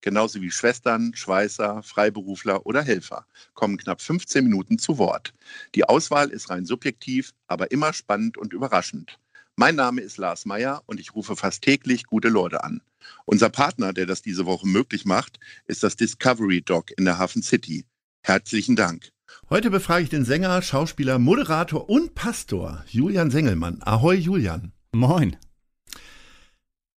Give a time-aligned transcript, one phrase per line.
[0.00, 5.34] genauso wie Schwestern, Schweißer, Freiberufler oder Helfer, kommen knapp 15 Minuten zu Wort.
[5.74, 9.18] Die Auswahl ist rein subjektiv, aber immer spannend und überraschend.
[9.56, 12.80] Mein Name ist Lars Meyer und ich rufe fast täglich gute Leute an.
[13.24, 17.42] Unser Partner, der das diese Woche möglich macht, ist das Discovery Dog in der Hafen
[17.42, 17.84] City.
[18.22, 19.10] Herzlichen Dank.
[19.50, 23.80] Heute befrage ich den Sänger, Schauspieler, Moderator und Pastor Julian Sengelmann.
[23.82, 24.72] Ahoi Julian.
[24.92, 25.36] Moin.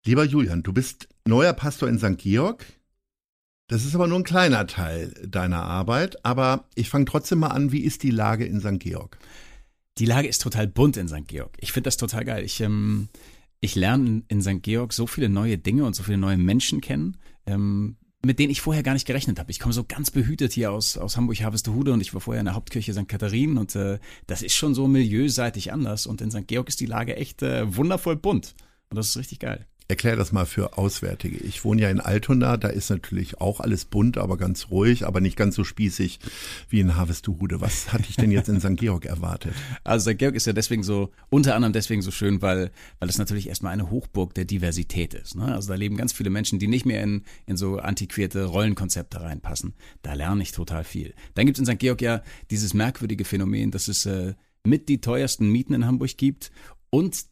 [0.06, 2.18] Lieber Julian, du bist neuer Pastor in St.
[2.18, 2.66] Georg.
[3.72, 7.72] Das ist aber nur ein kleiner Teil deiner Arbeit, aber ich fange trotzdem mal an,
[7.72, 8.82] wie ist die Lage in St.
[8.82, 9.18] Georg?
[9.98, 11.26] Die Lage ist total bunt in St.
[11.26, 11.56] Georg.
[11.62, 12.44] Ich finde das total geil.
[12.44, 13.08] Ich, ähm,
[13.62, 14.62] ich lerne in St.
[14.62, 17.16] Georg so viele neue Dinge und so viele neue Menschen kennen.
[17.46, 19.52] Ähm, mit denen ich vorher gar nicht gerechnet habe.
[19.52, 22.56] Ich komme so ganz behütet hier aus, aus Hamburg-Harvestehude und ich war vorher in der
[22.56, 23.08] Hauptkirche St.
[23.08, 26.46] Katharinen und äh, das ist schon so milieuseitig anders und in St.
[26.46, 28.54] Georg ist die Lage echt äh, wundervoll bunt
[28.90, 29.66] und das ist richtig geil.
[29.92, 31.38] Erklär das mal für Auswärtige.
[31.40, 35.20] Ich wohne ja in Altona, da ist natürlich auch alles bunt, aber ganz ruhig, aber
[35.20, 36.22] nicht ganz so spießig
[36.70, 37.60] wie in Harvestuhude.
[37.60, 38.78] Was hatte ich denn jetzt in St.
[38.78, 39.54] Georg erwartet?
[39.84, 40.18] Also St.
[40.18, 43.74] Georg ist ja deswegen so, unter anderem deswegen so schön, weil, weil es natürlich erstmal
[43.74, 45.36] eine Hochburg der Diversität ist.
[45.36, 45.54] Ne?
[45.54, 49.74] Also da leben ganz viele Menschen, die nicht mehr in, in so antiquierte Rollenkonzepte reinpassen.
[50.04, 51.14] Da lerne ich total viel.
[51.34, 51.80] Dann gibt es in St.
[51.80, 56.50] Georg ja dieses merkwürdige Phänomen, dass es äh, mit die teuersten Mieten in Hamburg gibt
[56.92, 57.26] und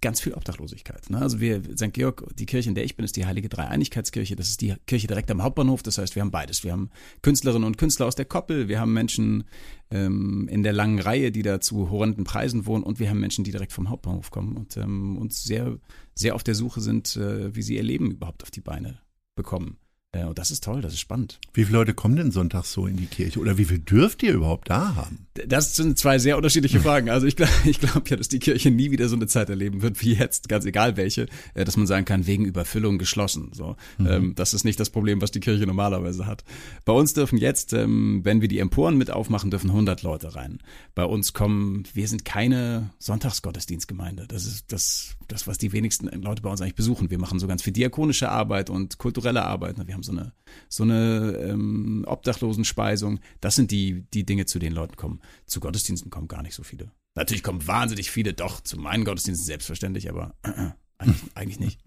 [0.00, 1.10] ganz viel Obdachlosigkeit.
[1.10, 1.20] Ne?
[1.20, 1.92] Also wir, St.
[1.92, 4.36] Georg, die Kirche, in der ich bin, ist die Heilige Dreieinigkeitskirche.
[4.36, 5.82] Das ist die Kirche direkt am Hauptbahnhof.
[5.82, 6.62] Das heißt, wir haben beides.
[6.62, 6.90] Wir haben
[7.22, 9.44] Künstlerinnen und Künstler aus der Koppel, wir haben Menschen
[9.90, 13.44] ähm, in der langen Reihe, die da zu horrenden Preisen wohnen und wir haben Menschen,
[13.44, 15.78] die direkt vom Hauptbahnhof kommen und ähm, uns sehr,
[16.14, 19.00] sehr auf der Suche sind, äh, wie sie ihr Leben überhaupt auf die Beine
[19.34, 19.78] bekommen.
[20.12, 21.38] Äh, und das ist toll, das ist spannend.
[21.52, 23.40] Wie viele Leute kommen denn sonntags so in die Kirche?
[23.40, 25.26] Oder wie viel dürft ihr überhaupt da haben?
[25.46, 27.10] Das sind zwei sehr unterschiedliche Fragen.
[27.10, 29.82] Also ich glaube ich glaub ja, dass die Kirche nie wieder so eine Zeit erleben
[29.82, 33.50] wird wie jetzt, ganz egal welche, äh, dass man sagen kann, wegen Überfüllung geschlossen.
[33.52, 34.06] So, mhm.
[34.06, 36.42] Ähm, das ist nicht das Problem, was die Kirche normalerweise hat.
[36.86, 40.60] Bei uns dürfen jetzt, ähm, wenn wir die Emporen mit aufmachen, dürfen 100 Leute rein.
[40.94, 44.26] Bei uns kommen, wir sind keine Sonntagsgottesdienstgemeinde.
[44.26, 47.10] Das ist das, das, was die wenigsten Leute bei uns eigentlich besuchen.
[47.10, 49.76] Wir machen so ganz viel diakonische Arbeit und kulturelle Arbeit.
[49.86, 50.32] Wir haben so eine,
[50.68, 53.20] so eine ähm, Obdachlosenspeisung.
[53.40, 55.20] Das sind die, die Dinge, zu denen Leute kommen.
[55.46, 56.90] Zu Gottesdiensten kommen gar nicht so viele.
[57.14, 61.80] Natürlich kommen wahnsinnig viele, doch, zu meinen Gottesdiensten selbstverständlich, aber äh, eigentlich, eigentlich nicht.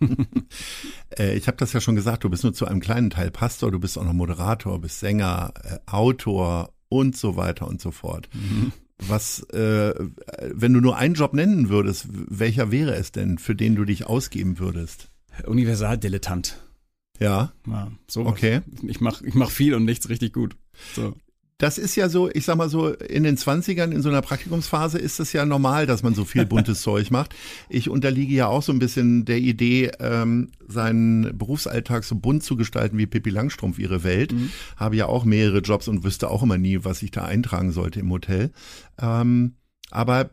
[1.18, 3.70] Äh, ich habe das ja schon gesagt, du bist nur zu einem kleinen Teil Pastor,
[3.70, 8.28] du bist auch noch Moderator, bist Sänger, äh, Autor und so weiter und so fort.
[8.34, 8.72] Mhm.
[8.98, 9.94] Was, äh,
[10.40, 14.06] wenn du nur einen Job nennen würdest, welcher wäre es denn, für den du dich
[14.06, 15.10] ausgeben würdest?
[15.46, 16.62] Universaldilettant.
[17.18, 17.52] Ja.
[17.66, 18.62] ja so okay.
[18.82, 20.56] Ich mach, ich mach viel und nichts richtig gut.
[20.94, 21.14] So.
[21.58, 24.98] Das ist ja so, ich sag mal so, in den Zwanzigern, in so einer Praktikumsphase
[24.98, 27.34] ist es ja normal, dass man so viel buntes Zeug macht.
[27.70, 32.56] Ich unterliege ja auch so ein bisschen der Idee, ähm, seinen Berufsalltag so bunt zu
[32.56, 34.32] gestalten wie Pippi Langstrumpf ihre Welt.
[34.32, 34.50] Mhm.
[34.76, 38.00] Habe ja auch mehrere Jobs und wüsste auch immer nie, was ich da eintragen sollte
[38.00, 38.52] im Hotel.
[39.00, 39.56] Ähm,
[39.90, 40.30] aber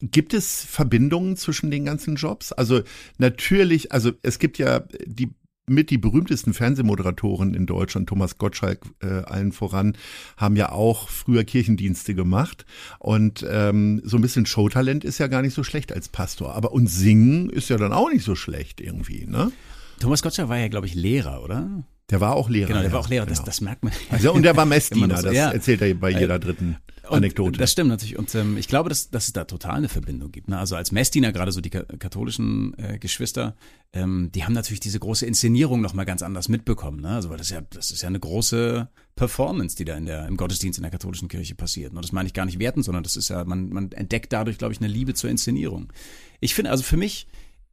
[0.00, 2.52] Gibt es Verbindungen zwischen den ganzen Jobs?
[2.52, 2.82] Also
[3.16, 5.30] natürlich, also es gibt ja die
[5.68, 9.96] mit die berühmtesten Fernsehmoderatoren in Deutschland, Thomas Gottschalk äh, allen voran,
[10.36, 12.64] haben ja auch früher Kirchendienste gemacht.
[12.98, 16.54] Und ähm, so ein bisschen Showtalent ist ja gar nicht so schlecht als Pastor.
[16.54, 19.52] Aber und singen ist ja dann auch nicht so schlecht irgendwie, ne?
[19.98, 21.84] Thomas Gottschalk war ja, glaube ich, Lehrer, oder?
[22.10, 22.68] Der war auch Lehrer.
[22.68, 23.46] Genau, der ja, war auch Lehrer, das, genau.
[23.46, 23.92] das merkt man.
[24.10, 25.50] Also, und der war Messdiener, das, das ja.
[25.50, 26.76] erzählt er bei jeder dritten
[27.10, 27.48] Anekdote.
[27.48, 28.18] Und das stimmt natürlich.
[28.18, 30.48] Und ähm, ich glaube, dass, dass es da total eine Verbindung gibt.
[30.48, 30.58] Ne?
[30.58, 33.56] Also als Messdiener, gerade so die katholischen äh, Geschwister,
[33.92, 37.00] ähm, die haben natürlich diese große Inszenierung nochmal ganz anders mitbekommen.
[37.00, 37.10] Ne?
[37.10, 40.36] Also weil das ja, das ist ja eine große Performance, die da in der, im
[40.36, 41.92] Gottesdienst in der katholischen Kirche passiert.
[41.92, 44.58] Und das meine ich gar nicht werten, sondern das ist ja, man, man entdeckt dadurch,
[44.58, 45.92] glaube ich, eine Liebe zur Inszenierung.
[46.40, 47.26] Ich finde, also für mich,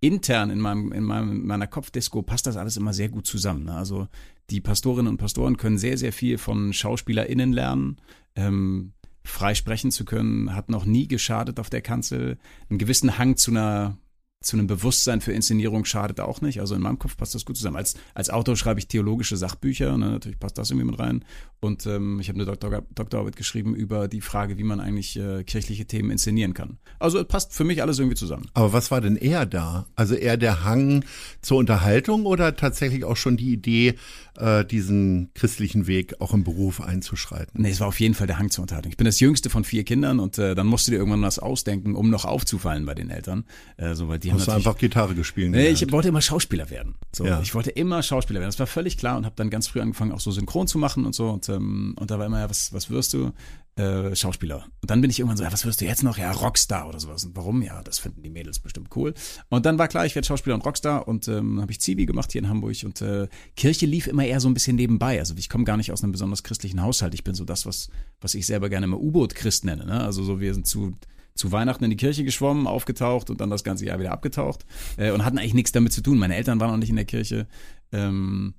[0.03, 3.65] intern in meinem in meinem meiner Kopfdisco passt das alles immer sehr gut zusammen.
[3.65, 3.73] Ne?
[3.73, 4.07] Also
[4.49, 7.97] die Pastorinnen und Pastoren können sehr sehr viel von SchauspielerInnen lernen.
[8.35, 8.91] Ähm,
[9.23, 12.37] frei sprechen zu können, hat noch nie geschadet auf der Kanzel.
[12.69, 13.97] Einen gewissen Hang zu einer
[14.43, 16.59] zu einem Bewusstsein für Inszenierung schadet auch nicht.
[16.59, 17.77] Also in meinem Kopf passt das gut zusammen.
[17.77, 20.11] Als, als Autor schreibe ich theologische Sachbücher, ne?
[20.11, 21.23] natürlich passt das irgendwie mit rein.
[21.61, 25.43] Und ähm, ich habe eine Doktor, Doktorarbeit geschrieben über die Frage, wie man eigentlich äh,
[25.45, 26.77] kirchliche Themen inszenieren kann.
[26.99, 28.47] Also passt für mich alles irgendwie zusammen.
[28.53, 29.87] Aber was war denn eher da?
[29.95, 31.05] Also eher der Hang
[31.41, 33.95] zur Unterhaltung oder tatsächlich auch schon die Idee,
[34.37, 37.61] äh, diesen christlichen Weg auch im Beruf einzuschreiten?
[37.61, 38.91] Nee, es war auf jeden Fall der Hang zur Unterhaltung.
[38.91, 41.39] Ich bin das jüngste von vier Kindern und äh, dann musst du dir irgendwann was
[41.39, 43.45] ausdenken, um noch aufzufallen bei den Eltern.
[43.77, 45.51] Äh, so, weil die Hast haben du einfach Gitarre gespielt?
[45.51, 46.95] Nee, ich wollte immer Schauspieler werden.
[47.11, 47.41] So, Ja.
[47.41, 48.49] Ich wollte immer Schauspieler werden.
[48.49, 51.05] Das war völlig klar und habe dann ganz früh angefangen, auch so synchron zu machen
[51.05, 51.29] und so.
[51.29, 53.31] Und, ähm, und da war immer, ja, was, was wirst du?
[53.75, 54.65] Äh, Schauspieler.
[54.81, 56.19] Und dann bin ich irgendwann so, ja, was wirst du jetzt noch?
[56.19, 57.25] Ja, Rockstar oder sowas.
[57.25, 57.63] Und warum?
[57.63, 59.15] Ja, das finden die Mädels bestimmt cool.
[59.49, 62.31] Und dann war klar, ich werde Schauspieler und Rockstar und ähm, habe ich Zivi gemacht
[62.31, 65.17] hier in Hamburg und äh, Kirche lief immer eher so ein bisschen nebenbei.
[65.17, 67.15] Also ich komme gar nicht aus einem besonders christlichen Haushalt.
[67.15, 67.89] Ich bin so das, was,
[68.21, 69.87] was ich selber gerne immer U-Boot-Christ nenne.
[69.87, 70.01] Ne?
[70.01, 70.93] Also so, wir sind zu
[71.35, 74.65] zu Weihnachten in die Kirche geschwommen, aufgetaucht und dann das ganze Jahr wieder abgetaucht
[74.97, 76.19] äh, und hatten eigentlich nichts damit zu tun.
[76.19, 77.47] Meine Eltern waren auch nicht in der Kirche.
[77.91, 78.53] Ähm,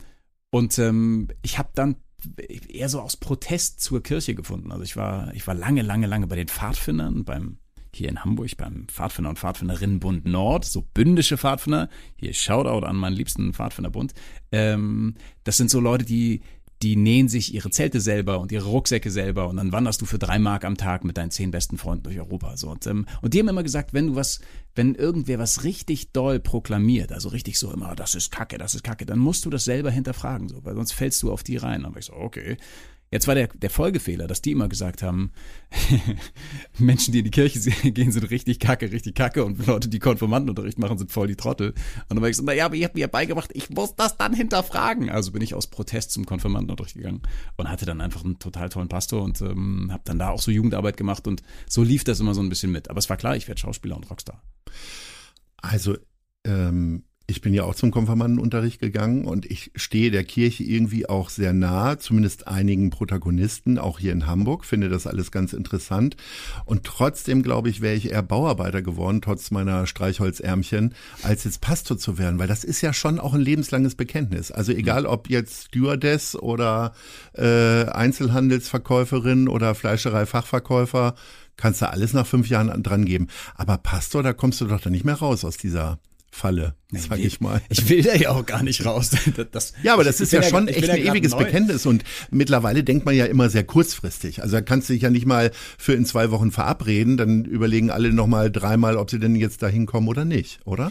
[0.51, 1.95] und ähm, ich habe dann
[2.69, 4.73] eher so aus Protest zur Kirche gefunden.
[4.73, 7.59] Also ich war, ich war lange, lange, lange bei den Pfadfindern, beim
[7.97, 11.89] hier in Hamburg beim Pfadfinder und Pfadfinderinnenbund Nord, so bündische Pfadfinder.
[12.17, 14.15] Hier Shoutout an meinen liebsten Pfadfinderbund.
[14.53, 16.43] Ähm, das sind so Leute, die
[16.83, 20.19] die nähen sich ihre Zelte selber und ihre Rucksäcke selber und dann wanderst du für
[20.19, 22.57] drei Mark am Tag mit deinen zehn besten Freunden durch Europa.
[22.57, 22.71] So.
[22.71, 24.41] Und, ähm, und die haben immer gesagt, wenn du was,
[24.75, 28.85] wenn irgendwer was richtig doll proklamiert, also richtig so immer, das ist Kacke, das ist
[28.85, 31.85] Kacke, dann musst du das selber hinterfragen, so, weil sonst fällst du auf die rein.
[31.85, 32.57] Dann war ich so, okay.
[33.15, 35.31] Jetzt war der, der Folgefehler, dass die immer gesagt haben,
[36.81, 37.61] Menschen, die in die Kirche
[37.93, 41.69] gehen, sind richtig kacke, richtig kacke und Leute, die Konformantenunterricht machen, sind voll die Trottel.
[41.69, 41.77] Und
[42.09, 45.11] dann war ich so, naja, aber ihr habt mir beigebracht, ich muss das dann hinterfragen.
[45.11, 47.23] Also bin ich aus Protest zum Konfirmandenunterricht gegangen
[47.57, 50.51] und hatte dann einfach einen total tollen Pastor und ähm, habe dann da auch so
[50.51, 52.91] Jugendarbeit gemacht und so lief das immer so ein bisschen mit.
[52.91, 54.43] Aber es war klar, ich werde Schauspieler und Rockstar.
[55.59, 55.97] Also,
[56.45, 61.31] ähm, ich bin ja auch zum Konfirmandenunterricht gegangen und ich stehe der Kirche irgendwie auch
[61.31, 66.17] sehr nah, zumindest einigen Protagonisten, auch hier in Hamburg, finde das alles ganz interessant.
[66.67, 71.97] Und trotzdem, glaube ich, wäre ich eher Bauarbeiter geworden, trotz meiner Streichholzärmchen, als jetzt Pastor
[71.97, 74.53] zu werden, weil das ist ja schon auch ein lebenslanges Bekenntnis.
[74.53, 76.93] Also egal ob jetzt Stewardess oder
[77.33, 81.15] äh, Einzelhandelsverkäuferin oder Fleischereifachverkäufer,
[81.57, 83.29] kannst du alles nach fünf Jahren dran geben.
[83.55, 85.99] Aber Pastor, da kommst du doch dann nicht mehr raus aus dieser
[86.35, 87.63] Falle, sag ich mal.
[87.69, 89.13] Ich will da ja auch gar nicht raus.
[89.53, 91.45] Das, Ja, aber das ist ja schon echt ein ewiges neu.
[91.45, 92.03] Bekenntnis und
[92.33, 94.43] mittlerweile denkt man ja immer sehr kurzfristig.
[94.43, 97.91] Also da kannst du dich ja nicht mal für in zwei Wochen verabreden, dann überlegen
[97.91, 100.91] alle nochmal dreimal, ob sie denn jetzt da hinkommen oder nicht, oder?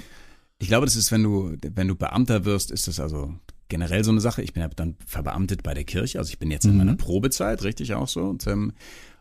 [0.59, 3.33] Ich glaube, das ist, wenn du, wenn du Beamter wirst, ist das also
[3.67, 4.43] generell so eine Sache.
[4.43, 7.63] Ich bin ja dann verbeamtet bei der Kirche, also ich bin jetzt in meiner Probezeit,
[7.63, 8.21] richtig auch so.
[8.21, 8.71] Und, ähm,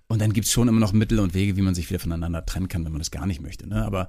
[0.06, 2.68] und dann gibt's schon immer noch Mittel und Wege, wie man sich wieder voneinander trennen
[2.68, 3.68] kann, wenn man das gar nicht möchte.
[3.68, 3.84] Ne?
[3.84, 4.08] Aber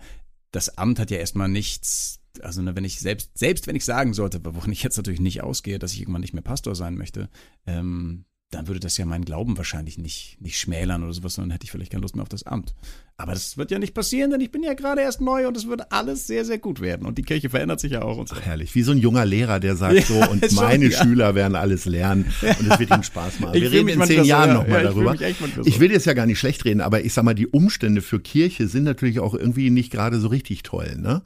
[0.53, 4.13] das Amt hat ja erstmal nichts, also ne, wenn ich selbst, selbst wenn ich sagen
[4.13, 7.29] sollte, wovon ich jetzt natürlich nicht ausgehe, dass ich irgendwann nicht mehr Pastor sein möchte,
[7.65, 11.65] ähm, dann würde das ja meinen Glauben wahrscheinlich nicht, nicht schmälern oder sowas, sondern hätte
[11.65, 12.73] ich vielleicht keine Lust mehr auf das Amt.
[13.15, 15.67] Aber das wird ja nicht passieren, denn ich bin ja gerade erst neu und es
[15.67, 17.05] wird alles sehr, sehr gut werden.
[17.05, 18.35] Und die Kirche verändert sich ja auch und so.
[18.37, 18.73] Ach, herrlich.
[18.73, 21.03] Wie so ein junger Lehrer, der sagt Ja, so, und schon, meine ja.
[21.03, 23.55] Schüler werden alles lernen und es wird ihnen Spaß machen.
[23.55, 24.53] Ich Wir reden in zehn Jahren ja.
[24.55, 25.15] nochmal Ja, ich darüber.
[25.55, 25.61] so.
[25.65, 28.19] Ich will jetzt ja gar nicht schlecht reden, aber ich sag mal, die Umstände für
[28.19, 31.21] Kirche sind natürlich auch irgendwie nicht gerade so richtig toll, ne?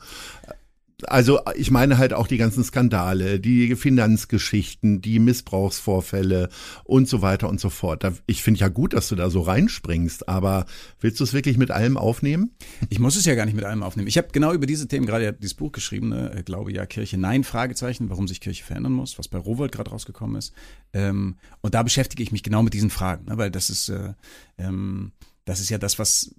[1.06, 6.50] Also ich meine halt auch die ganzen Skandale, die Finanzgeschichten, die Missbrauchsvorfälle
[6.86, 8.04] und so weiter und so fort.
[8.26, 10.66] Ich finde ja gut, dass du da so reinspringst, aber
[11.00, 12.50] willst du es wirklich mit allem aufnehmen?
[12.90, 14.08] Ich muss es ja gar nicht mit allem aufnehmen.
[14.08, 16.34] Ich habe genau über diese Themen gerade ja dieses Buch geschrieben, ne?
[16.36, 19.92] äh, Glaube ja, Kirche, nein, Fragezeichen, warum sich Kirche verändern muss, was bei Rowold gerade
[19.92, 20.52] rausgekommen ist.
[20.94, 23.38] Ähm, und da beschäftige ich mich genau mit diesen Fragen, ne?
[23.38, 24.14] weil das ist, äh,
[24.58, 25.12] ähm,
[25.46, 26.34] das ist ja das, was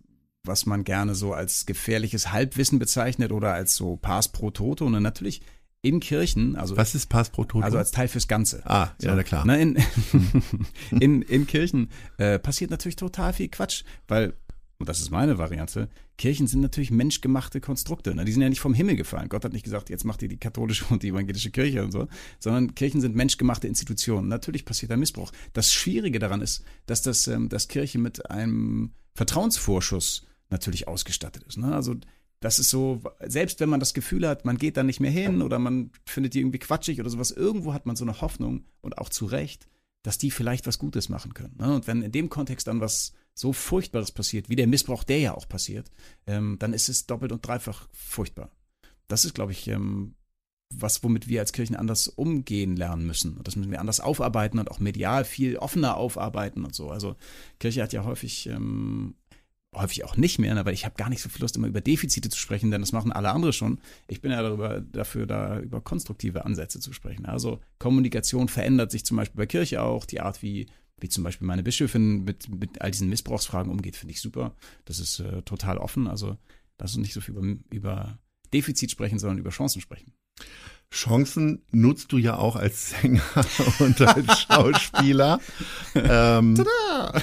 [0.49, 4.87] was man gerne so als gefährliches Halbwissen bezeichnet oder als so Pass pro Toto.
[4.87, 5.43] Und natürlich
[5.83, 7.65] in Kirchen, also Was ist Pass pro Toto?
[7.65, 8.63] also als Teil fürs Ganze.
[8.65, 9.47] ah, ja, na klar.
[9.47, 9.79] Ne, in,
[11.01, 14.35] in, in Kirchen äh, passiert natürlich total viel Quatsch, weil,
[14.79, 18.13] und das ist meine Variante, Kirchen sind natürlich menschgemachte Konstrukte.
[18.13, 18.25] Ne?
[18.25, 19.29] Die sind ja nicht vom Himmel gefallen.
[19.29, 22.09] Gott hat nicht gesagt, jetzt macht ihr die katholische und die evangelische Kirche und so,
[22.41, 24.27] sondern Kirchen sind menschgemachte Institutionen.
[24.27, 25.31] Natürlich passiert da Missbrauch.
[25.53, 31.59] Das Schwierige daran ist, dass das, ähm, dass Kirche mit einem Vertrauensvorschuss natürlich ausgestattet ist.
[31.59, 31.75] Ne?
[31.75, 31.97] Also
[32.41, 35.43] das ist so, selbst wenn man das Gefühl hat, man geht da nicht mehr hin
[35.43, 38.99] oder man findet die irgendwie quatschig oder sowas, irgendwo hat man so eine Hoffnung und
[38.99, 39.69] auch zu Recht,
[40.03, 41.57] dass die vielleicht was Gutes machen können.
[41.59, 41.75] Ne?
[41.75, 45.35] Und wenn in dem Kontext dann was so Furchtbares passiert, wie der Missbrauch, der ja
[45.35, 45.91] auch passiert,
[46.27, 48.51] ähm, dann ist es doppelt und dreifach furchtbar.
[49.09, 50.15] Das ist, glaube ich, ähm,
[50.71, 53.37] was, womit wir als Kirchen anders umgehen lernen müssen.
[53.37, 56.91] Und das müssen wir anders aufarbeiten und auch medial viel offener aufarbeiten und so.
[56.91, 57.17] Also
[57.59, 59.15] Kirche hat ja häufig ähm,
[59.75, 61.81] häufig auch nicht mehr, ne, weil ich habe gar nicht so viel Lust, immer über
[61.81, 63.81] Defizite zu sprechen, denn das machen alle andere schon.
[64.09, 67.27] Ich bin ja darüber, dafür, da über konstruktive Ansätze zu sprechen.
[67.27, 70.05] Also Kommunikation verändert sich zum Beispiel bei Kirche auch.
[70.05, 70.67] Die Art, wie,
[70.99, 74.55] wie zum Beispiel meine Bischöfin mit, mit all diesen Missbrauchsfragen umgeht, finde ich super.
[74.85, 76.07] Das ist äh, total offen.
[76.07, 76.39] Also
[76.79, 78.19] lass uns nicht so viel über, über
[78.53, 80.13] Defizit sprechen, sondern über Chancen sprechen.
[80.91, 83.23] Chancen nutzt du ja auch als Sänger
[83.81, 85.41] und als Schauspieler.
[85.95, 87.23] ähm, Tada!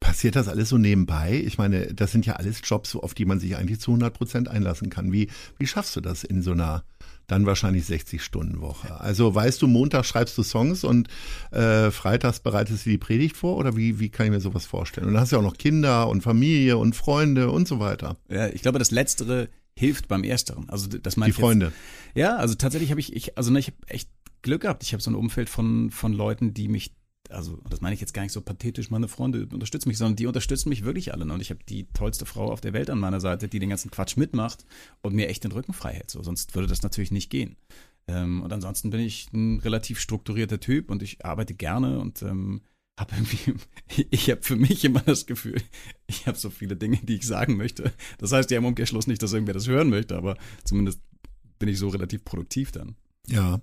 [0.00, 1.42] Passiert das alles so nebenbei?
[1.44, 4.48] Ich meine, das sind ja alles Jobs, auf die man sich eigentlich zu 100 Prozent
[4.48, 5.12] einlassen kann.
[5.12, 5.28] Wie,
[5.58, 6.84] wie schaffst du das in so einer
[7.26, 9.00] dann wahrscheinlich 60-Stunden-Woche?
[9.00, 11.08] Also weißt du, Montag schreibst du Songs und
[11.52, 13.56] äh, freitags bereitest du die Predigt vor?
[13.56, 15.06] Oder wie, wie kann ich mir sowas vorstellen?
[15.06, 18.16] Und dann hast du ja auch noch Kinder und Familie und Freunde und so weiter.
[18.28, 20.68] Ja, ich glaube, das Letztere hilft beim Ersteren.
[20.68, 21.66] Also das meine Die Freunde.
[21.66, 24.08] Jetzt, ja, also tatsächlich habe ich, ich, also ne, ich habe echt
[24.42, 24.82] Glück gehabt.
[24.82, 26.94] Ich habe so ein Umfeld von, von Leuten, die mich
[27.28, 30.26] also das meine ich jetzt gar nicht so pathetisch, meine Freunde unterstützen mich, sondern die
[30.26, 31.24] unterstützen mich wirklich alle.
[31.24, 31.34] Ne?
[31.34, 33.90] Und ich habe die tollste Frau auf der Welt an meiner Seite, die den ganzen
[33.90, 34.64] Quatsch mitmacht
[35.02, 36.10] und mir echt den Rücken frei hält.
[36.10, 37.56] So, sonst würde das natürlich nicht gehen.
[38.08, 42.62] Ähm, und ansonsten bin ich ein relativ strukturierter Typ und ich arbeite gerne und ähm,
[42.98, 43.54] habe irgendwie,
[44.10, 45.60] ich habe für mich immer das Gefühl,
[46.06, 47.92] ich habe so viele Dinge, die ich sagen möchte.
[48.18, 51.00] Das heißt ja im Umkehrschluss nicht, dass irgendwer das hören möchte, aber zumindest
[51.58, 52.96] bin ich so relativ produktiv dann.
[53.28, 53.60] Ja.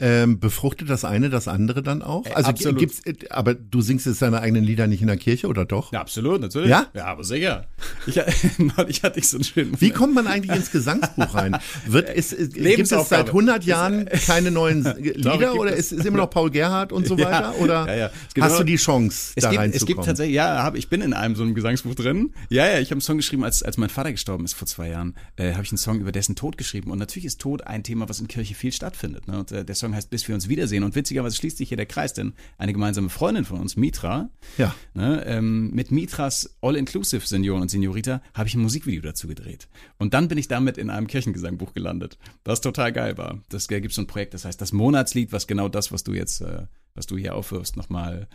[0.00, 2.26] Ähm, befruchtet das eine das andere dann auch?
[2.34, 2.80] Also absolut.
[2.80, 5.92] gibt's, äh, aber du singst jetzt deine eigenen Lieder nicht in der Kirche oder doch?
[5.92, 6.68] Ja, absolut, natürlich.
[6.68, 6.88] Ja?
[6.94, 7.68] Ja, aber sicher.
[8.06, 8.16] Ich,
[8.88, 9.80] ich hatte ich so einen schönen Moment.
[9.80, 11.56] Wie kommt man eigentlich ins Gesangsbuch rein?
[11.86, 16.04] Wird, ist, ist, gibt es seit 100 Jahren keine neuen Lieder Doch, oder ist, ist
[16.04, 17.54] immer noch Paul Gerhardt und so weiter?
[17.60, 18.10] Oder ja, ja.
[18.40, 19.76] hast du die Chance, es da gibt, reinzukommen?
[19.76, 22.34] Es gibt tatsächlich, ja, hab, ich bin in einem so einem Gesangsbuch drin.
[22.48, 24.88] Ja, ja, ich habe einen Song geschrieben, als, als mein Vater gestorben ist vor zwei
[24.88, 26.90] Jahren, äh, habe ich einen Song über dessen Tod geschrieben.
[26.90, 29.28] Und natürlich ist Tod ein Thema, was in Kirche viel stattfindet.
[29.28, 29.38] Ne?
[29.38, 30.84] Und äh, der Song heißt Bis wir uns wiedersehen.
[30.84, 34.72] Und witzigerweise schließt sich hier der Kreis, denn eine gemeinsame Freundin von uns, Mitra, ja.
[34.94, 39.66] ne, ähm, mit Mitras All-Inclusive Senioren und Seniorita habe ich ein Musikvideo dazu gedreht.
[39.98, 43.42] Und dann bin ich damit in einem Kirchengesangbuch gelandet, das total geil war.
[43.48, 46.40] Das gibt so ein Projekt, das heißt das Monatslied, was genau das, was du jetzt
[46.40, 48.28] äh, was du hier aufwirfst, nochmal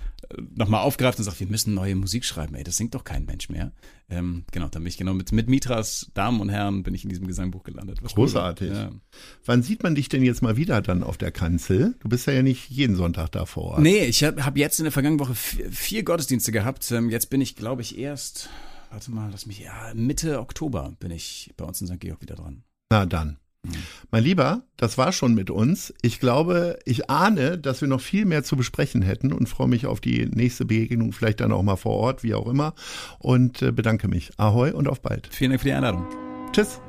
[0.56, 2.56] noch mal aufgreift und sagt, wir müssen neue Musik schreiben.
[2.56, 3.72] Ey, das singt doch kein Mensch mehr.
[4.10, 7.10] Ähm, genau, dann bin ich genau mit, mit Mitras Damen und Herren bin ich in
[7.10, 8.02] diesem Gesangbuch gelandet.
[8.02, 8.72] Großartig.
[8.72, 8.92] Ja.
[9.46, 11.96] Wann sieht man dich denn jetzt mal wieder dann auf der Kanzel?
[12.00, 13.80] Du bist ja, ja nicht jeden Sonntag da vor Ort.
[13.80, 16.92] Nee, ich habe hab jetzt in der vergangenen Woche vier, vier Gottesdienste gehabt.
[16.92, 18.50] Ähm, jetzt bin ich, glaube ich, erst,
[18.92, 22.00] warte mal, lass mich, ja, Mitte Oktober bin ich bei uns in St.
[22.00, 22.64] Georg wieder dran.
[22.92, 23.38] Na dann.
[24.12, 25.94] Mein Lieber, das war schon mit uns.
[26.02, 29.86] Ich glaube, ich ahne, dass wir noch viel mehr zu besprechen hätten und freue mich
[29.86, 32.74] auf die nächste Begegnung, vielleicht dann auch mal vor Ort, wie auch immer.
[33.20, 34.32] Und äh, bedanke mich.
[34.38, 35.28] Ahoi und auf bald.
[35.32, 36.08] Vielen Dank für die Einladung.
[36.52, 36.82] Tschüss.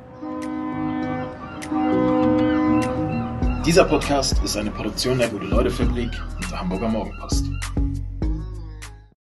[3.66, 7.44] Dieser Podcast ist eine Produktion der Gute-Leute-Fabrik und der Hamburger Morgenpost.